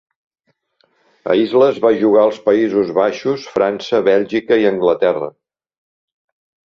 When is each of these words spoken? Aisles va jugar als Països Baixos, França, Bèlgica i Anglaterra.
Aisles 1.33 1.77
va 1.83 1.91
jugar 1.99 2.23
als 2.23 2.39
Països 2.47 2.91
Baixos, 3.01 3.45
França, 3.59 4.01
Bèlgica 4.09 4.59
i 4.63 4.67
Anglaterra. 4.71 5.31